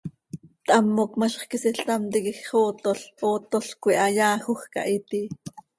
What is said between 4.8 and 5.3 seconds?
itii.